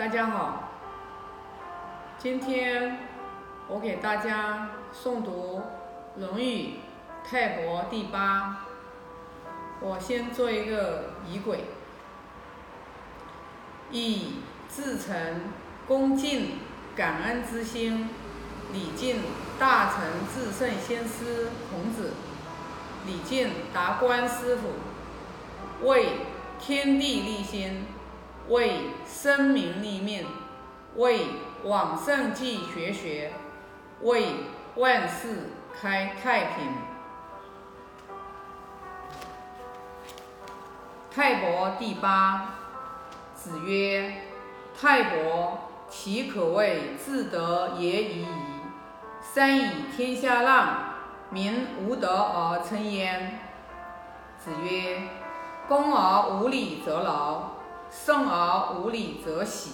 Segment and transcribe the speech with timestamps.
[0.00, 0.70] 大家好，
[2.16, 3.00] 今天
[3.68, 5.60] 我给大家诵读
[6.18, 6.76] 《论语·
[7.30, 8.64] 泰伯》第八。
[9.78, 11.64] 我先做一个仪轨，
[13.90, 14.36] 以
[14.74, 15.52] 至诚、
[15.86, 16.60] 恭敬、
[16.96, 18.08] 感恩之心，
[18.72, 19.20] 礼敬
[19.58, 20.00] 大成
[20.34, 22.14] 至圣先师孔子，
[23.04, 26.20] 礼敬达观师傅，为
[26.58, 27.84] 天地立心，
[28.50, 30.26] 为生民立命，
[30.96, 31.24] 为
[31.62, 33.32] 往圣继绝学，
[34.02, 34.26] 为
[34.74, 35.50] 万世
[35.80, 36.66] 开太平。
[41.12, 42.54] 泰伯第八，
[43.34, 44.14] 子曰
[44.76, 45.58] ：“泰伯，
[45.88, 48.26] 其可谓自得也已矣。
[49.20, 50.94] 三以天下让，
[51.30, 53.38] 民无德而称焉。”
[54.36, 55.02] 子曰
[55.68, 57.59] ：“恭而无礼则劳，
[57.90, 59.72] 胜而无礼则喜，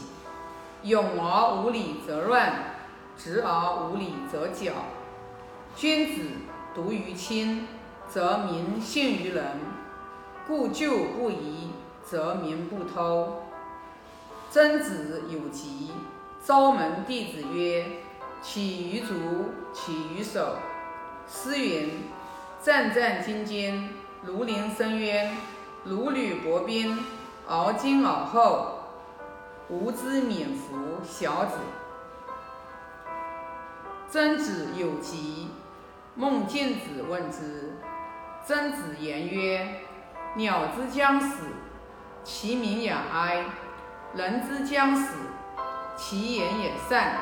[0.83, 2.77] 勇而无礼则乱，
[3.17, 4.73] 直而无礼则绞。
[5.75, 6.23] 君子
[6.75, 7.69] 独于亲，
[8.09, 9.45] 则民信于人。”
[10.47, 11.71] 故旧不移，
[12.05, 13.43] 则民不偷。
[14.49, 15.91] 曾子有疾，
[16.41, 17.85] 召门弟子曰
[18.41, 19.15] ：“起于足，
[19.75, 20.55] 起于手。”
[21.27, 22.05] 诗云
[22.63, 23.89] ：“战战兢兢，
[24.23, 25.33] 如临深渊；
[25.83, 26.97] 如履薄冰，
[27.49, 28.79] 而今而后，
[29.69, 31.59] 吾之免乎小子。”
[34.09, 35.51] 曾子有疾，
[36.15, 37.77] 孟敬子问之，
[38.45, 39.81] 曾子言曰。
[40.35, 41.47] 鸟之将死，
[42.23, 43.45] 其鸣也哀；
[44.15, 45.17] 人之将死，
[45.97, 47.21] 其言也善。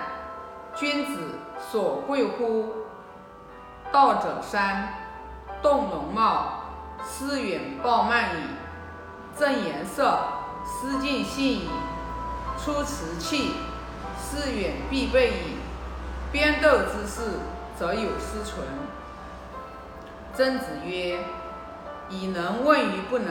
[0.75, 2.72] 君子所贵乎？
[3.92, 4.95] 道者三：
[5.62, 6.64] 动容貌，
[7.05, 8.41] 思远暴慢矣；
[9.39, 10.19] 正颜色，
[10.65, 11.69] 思尽信矣；
[12.59, 13.53] 出辞器，
[14.19, 15.57] 思远必备矣。
[16.33, 17.23] 边斗之事，
[17.79, 18.67] 则有司存。
[20.35, 21.19] 曾子曰。
[22.11, 23.27] 以能问于不能，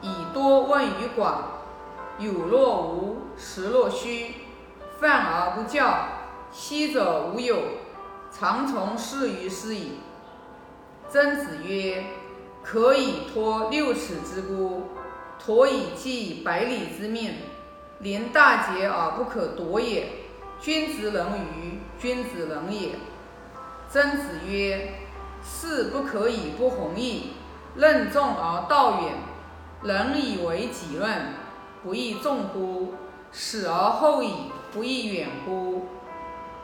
[0.00, 1.34] 以多问于寡。
[2.18, 4.34] 有若无，实若虚。
[4.98, 6.06] 犯而不教，
[6.50, 7.58] 昔者无有，
[8.30, 9.98] 常从事于斯矣。
[11.10, 12.06] 曾子曰
[12.64, 14.88] ：“可以托六尺之孤，
[15.42, 17.32] 托以寄百里之命。
[18.00, 20.06] 临大节而不可夺也。
[20.60, 22.90] 君子能于，君子能也。”
[23.90, 24.94] 曾子曰
[25.42, 27.32] ：“事不可以不弘毅。”
[27.74, 29.14] 任重而道远，
[29.82, 31.32] 人以为己任，
[31.82, 32.92] 不亦重乎？
[33.32, 34.30] 死而后已，
[34.72, 35.86] 不亦远乎？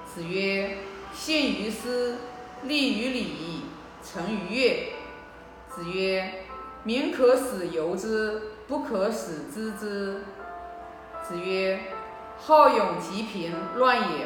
[0.05, 0.77] 子曰
[1.15, 2.19] ：“信于斯，
[2.65, 3.63] 立于礼，
[4.03, 4.93] 成于乐。”
[5.75, 6.45] 子曰
[6.89, 10.23] ：“民可使由之，不可使知之。”
[11.23, 11.79] 子曰
[12.41, 14.25] ：“好勇及贫，乱也；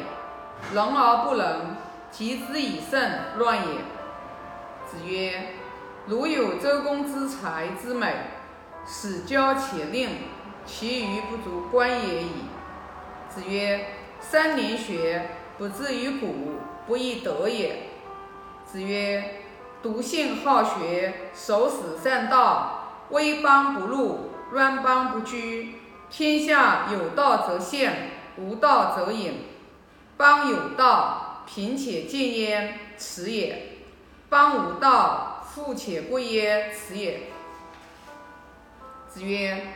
[0.73, 1.75] 能而不能，
[2.09, 3.01] 及之以胜，
[3.37, 3.73] 乱也。”
[4.87, 5.47] 子曰。
[6.05, 8.13] 如有周公之才之美，
[8.85, 10.09] 使骄且令，
[10.65, 12.29] 其余不足观也已。
[13.29, 13.87] 子曰
[14.19, 17.87] ：“三年学，不至于古，不亦得也。”
[18.65, 19.42] 子曰
[19.83, 25.75] ：“笃信好学，守死善道，威邦不入，乱邦不居。
[26.09, 29.33] 天下有道则现，无道则隐。
[30.15, 33.55] 邦有道，贫且贱焉，耻也；
[34.29, 36.71] 邦无道，富且贵焉？
[36.73, 37.23] 此也。
[39.09, 39.67] 子曰：“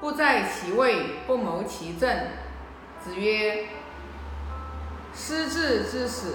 [0.00, 2.14] 不在其位，不谋其政。”
[3.02, 3.68] 子曰
[5.16, 6.34] ：“失志之始，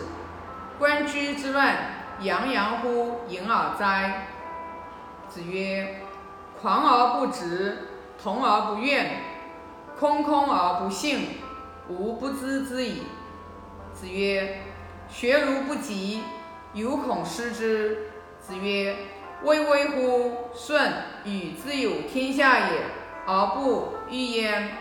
[0.79, 1.77] 官居之乱，
[2.21, 4.27] 洋洋乎盈耳哉！”
[5.29, 6.01] 子曰
[6.61, 7.87] ：“狂而不直，
[8.21, 9.21] 同而不怨，
[9.99, 11.27] 空空而不信，
[11.87, 13.03] 吾不知之矣。”
[13.93, 14.61] 子曰
[15.09, 16.23] ：“学如不及，
[16.73, 18.95] 犹恐失之。”子曰
[19.43, 20.49] ：“巍巍乎！
[20.53, 20.93] 舜
[21.25, 22.81] 禹之有天下也，
[23.25, 24.77] 而不欲焉。”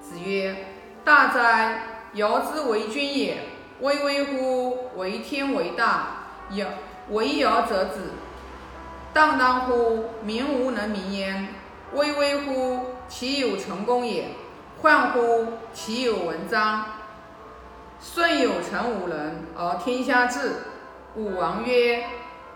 [0.00, 0.66] 子曰
[1.04, 1.82] ：“大哉！
[2.14, 3.38] 尧之为君也。
[3.80, 4.90] 巍巍乎！
[4.96, 6.19] 为天为大，
[6.52, 6.66] 尧
[7.10, 8.12] 为尧则子。
[9.12, 10.10] 荡荡乎！
[10.22, 11.48] 民无能名焉。
[11.92, 12.86] 巍巍乎！
[13.08, 14.28] 其有成功也。
[14.80, 15.46] 患乎！
[15.72, 16.84] 其有文章。
[18.00, 20.56] 舜有成五人，而天下治。
[21.16, 22.04] 武王曰。”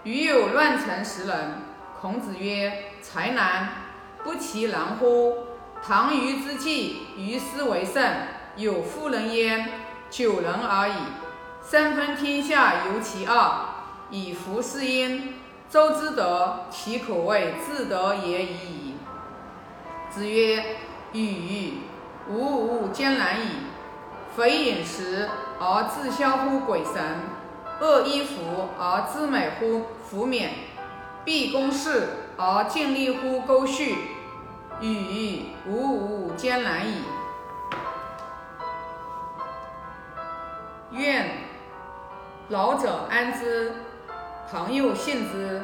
[0.04, 1.62] 余有乱臣十人。
[1.98, 3.68] 孔子曰：“才难，
[4.22, 5.34] 不其难乎？
[5.82, 8.02] 唐虞之际，于斯为盛，
[8.56, 9.66] 有妇人焉，
[10.10, 10.92] 九人而已。
[11.62, 15.34] 三分天下，由其二，以服是因。
[15.70, 18.94] 周之德，其可谓自得也已矣。”
[20.08, 20.76] 子曰
[21.12, 21.78] ：“与
[22.28, 23.48] 吾吾艰难矣。
[24.36, 25.28] 肥饮食
[25.58, 27.02] 而自消乎鬼神，
[27.80, 30.50] 恶衣服而自美乎服冕，
[31.24, 33.96] 毕公事而尽力乎沟绪，
[34.80, 37.02] 与吾吾艰难矣。
[40.92, 41.30] 愿
[42.48, 43.72] 老者安之，
[44.50, 45.62] 朋友信之，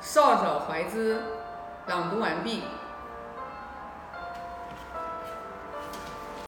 [0.00, 1.20] 少者怀之。
[1.86, 2.62] 朗读完毕。